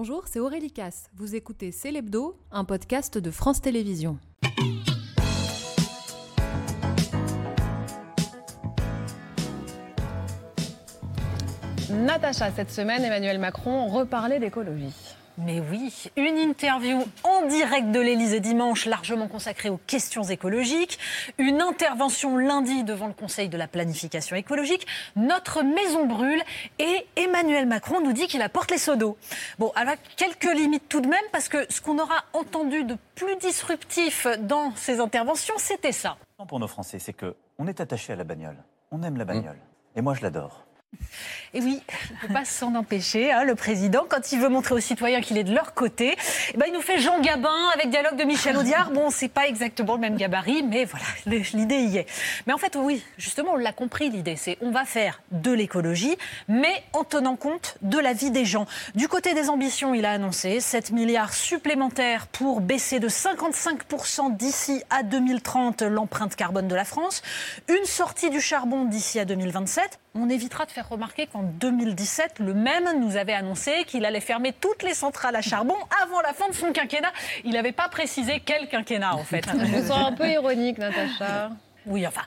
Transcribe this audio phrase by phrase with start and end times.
[0.00, 1.10] Bonjour, c'est Aurélie Casse.
[1.16, 4.16] Vous écoutez C'est l'Hebdo, un podcast de France Télévisions.
[11.90, 14.94] Natacha, cette semaine, Emmanuel Macron reparlait d'écologie.
[15.40, 20.98] Mais oui, une interview en direct de l'Élysée dimanche, largement consacrée aux questions écologiques,
[21.38, 24.84] une intervention lundi devant le Conseil de la planification écologique,
[25.14, 26.42] notre maison brûle
[26.80, 29.16] et Emmanuel Macron nous dit qu'il apporte les seaux d'eau.
[29.60, 33.36] Bon, avec quelques limites tout de même, parce que ce qu'on aura entendu de plus
[33.36, 36.16] disruptif dans ces interventions, c'était ça.
[36.48, 38.56] Pour nos Français, c'est que on est attaché à la bagnole,
[38.90, 39.58] on aime la bagnole,
[39.94, 40.67] et moi je l'adore.
[41.54, 44.74] Et oui, il ne peut pas s'en empêcher, hein, le président, quand il veut montrer
[44.74, 46.14] aux citoyens qu'il est de leur côté,
[46.52, 48.90] eh ben, il nous fait Jean Gabin avec dialogue de Michel Audiard.
[48.90, 52.06] Bon, c'est pas exactement le même gabarit, mais voilà, l'idée y est.
[52.46, 56.16] Mais en fait, oui, justement, on l'a compris, l'idée, c'est on va faire de l'écologie,
[56.48, 58.66] mais en tenant compte de la vie des gens.
[58.94, 64.82] Du côté des ambitions, il a annoncé 7 milliards supplémentaires pour baisser de 55% d'ici
[64.90, 67.22] à 2030 l'empreinte carbone de la France,
[67.68, 69.98] une sortie du charbon d'ici à 2027.
[70.20, 74.52] On évitera de faire remarquer qu'en 2017, le même nous avait annoncé qu'il allait fermer
[74.52, 77.12] toutes les centrales à charbon avant la fin de son quinquennat.
[77.44, 79.44] Il n'avait pas précisé quel quinquennat, en fait.
[79.72, 81.50] Je sens un peu ironique, Natacha.
[81.88, 82.20] Oui, enfin,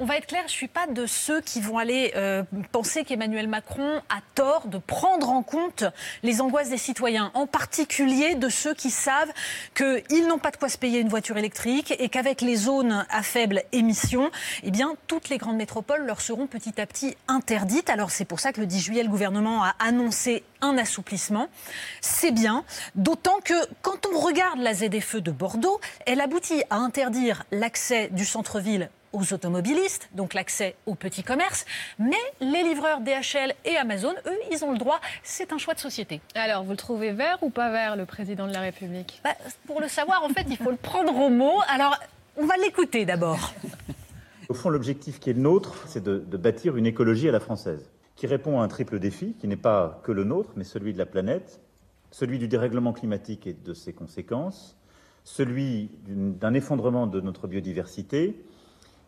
[0.00, 3.04] on va être clair, je ne suis pas de ceux qui vont aller euh, penser
[3.04, 5.84] qu'Emmanuel Macron a tort de prendre en compte
[6.24, 9.32] les angoisses des citoyens, en particulier de ceux qui savent
[9.76, 13.22] qu'ils n'ont pas de quoi se payer une voiture électrique et qu'avec les zones à
[13.22, 14.32] faible émission,
[14.64, 17.90] eh bien, toutes les grandes métropoles leur seront petit à petit interdites.
[17.90, 21.48] Alors c'est pour ça que le 10 juillet, le gouvernement a annoncé un assouplissement.
[22.00, 22.64] C'est bien,
[22.96, 28.24] d'autant que quand on regarde la ZFE de Bordeaux, elle aboutit à interdire l'accès du
[28.24, 31.64] centre-ville aux automobilistes, donc l'accès aux petits commerces,
[31.98, 35.00] mais les livreurs DHL et Amazon, eux, ils ont le droit.
[35.22, 36.20] C'est un choix de société.
[36.34, 39.20] Alors, vous le trouvez vert ou pas vert, le président de la République?
[39.24, 39.30] Bah,
[39.66, 41.60] Pour le savoir, en fait, il faut le prendre au mot.
[41.68, 41.96] Alors,
[42.36, 43.52] on va l'écouter d'abord.
[44.48, 47.40] Au fond, l'objectif qui est le nôtre, c'est de, de bâtir une écologie à la
[47.40, 50.92] française qui répond à un triple défi, qui n'est pas que le nôtre, mais celui
[50.94, 51.60] de la planète,
[52.10, 54.76] celui du dérèglement climatique et de ses conséquences,
[55.22, 58.42] celui d'un effondrement de notre biodiversité,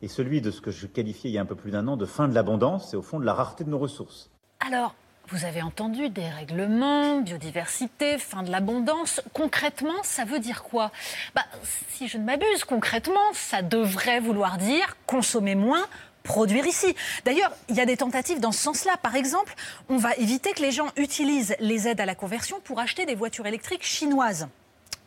[0.02, 1.96] et celui de ce que je qualifiais il y a un peu plus d'un an
[1.96, 4.30] de fin de l'abondance et au fond de la rareté de nos ressources.
[4.60, 4.94] Alors,
[5.30, 9.20] vous avez entendu dérèglement, biodiversité, fin de l'abondance.
[9.34, 10.90] Concrètement, ça veut dire quoi?
[11.34, 11.44] Bah,
[11.90, 15.84] Si je ne m'abuse, concrètement, ça devrait vouloir dire consommer moins,
[16.22, 16.94] produire ici.
[17.26, 18.96] D'ailleurs, il y a des tentatives dans ce sens-là.
[19.02, 19.54] Par exemple,
[19.90, 23.14] on va éviter que les gens utilisent les aides à la conversion pour acheter des
[23.14, 24.48] voitures électriques chinoises.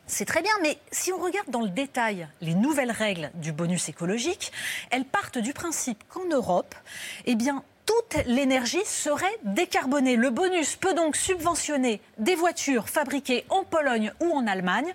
[0.08, 3.88] C'est très bien, mais si on regarde dans le détail les nouvelles règles du bonus
[3.88, 4.52] écologique,
[4.90, 6.76] elles partent du principe qu'en Europe,
[7.26, 7.64] eh bien,
[8.10, 10.16] toute l'énergie serait décarbonée.
[10.16, 14.94] Le bonus peut donc subventionner des voitures fabriquées en Pologne ou en Allemagne,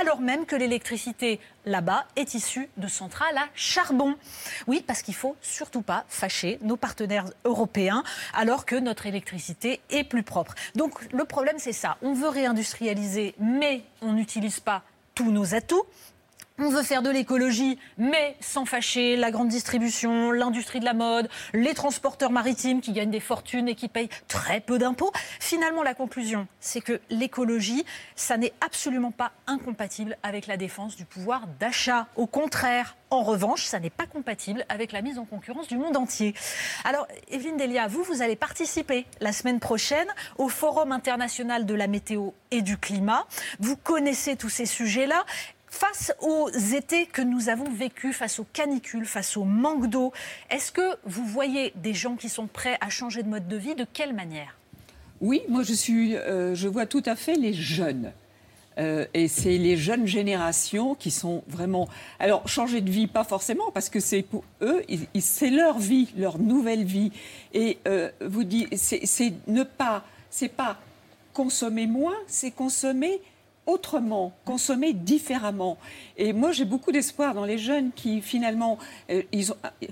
[0.00, 4.14] alors même que l'électricité là-bas est issue de centrales à charbon.
[4.66, 10.04] Oui, parce qu'il faut surtout pas fâcher nos partenaires européens alors que notre électricité est
[10.04, 10.54] plus propre.
[10.74, 14.82] Donc le problème c'est ça, on veut réindustrialiser mais on n'utilise pas
[15.14, 15.86] tous nos atouts.
[16.58, 21.28] On veut faire de l'écologie, mais sans fâcher la grande distribution, l'industrie de la mode,
[21.52, 25.12] les transporteurs maritimes qui gagnent des fortunes et qui payent très peu d'impôts.
[25.38, 27.84] Finalement, la conclusion, c'est que l'écologie,
[28.14, 32.06] ça n'est absolument pas incompatible avec la défense du pouvoir d'achat.
[32.16, 35.96] Au contraire, en revanche, ça n'est pas compatible avec la mise en concurrence du monde
[35.96, 36.34] entier.
[36.84, 41.86] Alors, Evelyne Delia, vous, vous allez participer la semaine prochaine au Forum international de la
[41.86, 43.26] météo et du climat.
[43.60, 45.24] Vous connaissez tous ces sujets-là.
[45.68, 50.12] Face aux étés que nous avons vécus, face aux canicules, face au manque d'eau,
[50.50, 53.74] est-ce que vous voyez des gens qui sont prêts à changer de mode de vie?
[53.74, 54.56] De quelle manière?
[55.20, 58.12] Oui, moi je, suis, euh, je vois tout à fait les jeunes.
[58.78, 61.88] Euh, et c'est les jeunes générations qui sont vraiment.
[62.18, 64.82] Alors, changer de vie, pas forcément, parce que c'est pour eux,
[65.18, 67.10] c'est leur vie, leur nouvelle vie.
[67.54, 70.78] Et euh, vous dites, c'est ne pas, c'est pas
[71.32, 73.20] consommer moins, c'est consommer
[73.66, 75.76] autrement, consommer différemment.
[76.16, 78.78] Et moi, j'ai beaucoup d'espoir dans les jeunes qui, finalement,
[79.10, 79.22] euh.
[79.34, 79.86] Euh,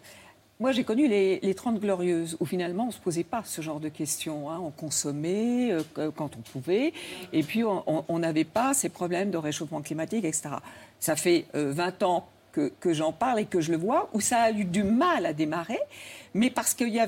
[0.61, 3.61] moi, j'ai connu les, les 30 glorieuses, où finalement, on ne se posait pas ce
[3.61, 4.49] genre de questions.
[4.49, 4.61] Hein.
[4.63, 6.93] On consommait euh, quand on pouvait,
[7.33, 10.51] et puis on n'avait pas ces problèmes de réchauffement climatique, etc.
[11.01, 14.51] Ça fait 20 ans que, j'en parle et que je le vois, où ça a
[14.53, 15.81] eu du mal à démarrer,
[16.35, 17.05] mais parce qu'il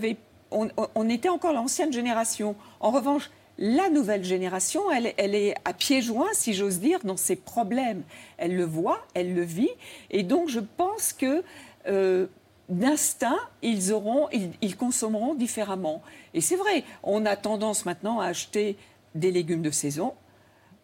[0.51, 2.57] on était encore l'ancienne génération.
[2.81, 7.37] En revanche, la nouvelle génération, elle, est à pieds joints, si j'ose dire, dans ses
[7.37, 8.03] problèmes.
[8.37, 9.71] Elle le voit, elle le vit.
[10.11, 11.43] Et donc, je pense que
[11.87, 12.27] euh,
[12.69, 14.29] d'instinct, ils, auront,
[14.61, 16.03] ils, consommeront différemment.
[16.35, 18.77] Et c'est vrai, on a tendance maintenant à acheter
[19.15, 20.13] des légumes de saison.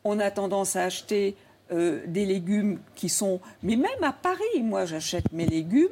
[0.05, 1.37] on a tendance à acheter
[1.73, 3.41] euh, des légumes qui sont...
[3.63, 5.89] Mais même à Paris, moi j'achète mes légumes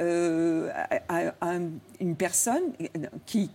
[0.00, 0.70] euh,
[1.08, 1.54] à,
[2.00, 2.72] une personne
[3.26, 3.48] qui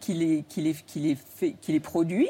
[1.68, 2.30] les produit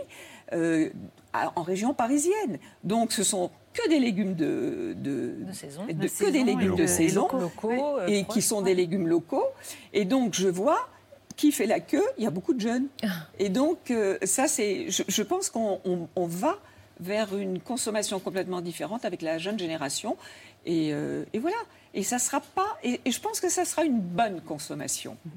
[0.54, 0.90] euh,
[1.34, 2.58] en région parisienne.
[2.84, 5.86] Donc ce sont que des légumes de, de, De saison.
[5.86, 8.74] de- que saison des et légumes de saison Et locaux, euh, et qui sont des
[8.76, 9.46] légumes locaux.
[9.94, 10.88] Et donc je vois
[11.36, 12.88] qui fait la queue, il y a beaucoup de jeunes.
[13.04, 13.08] Ah.
[13.38, 16.58] Et donc euh, ça c'est, je, je pense qu'on on- on va
[17.00, 20.18] vers une consommation complètement différente avec la jeune génération.
[20.66, 21.56] Et, euh, et voilà.
[21.94, 22.78] Et ça sera pas.
[22.84, 25.16] Et, et je pense que ça sera une bonne consommation.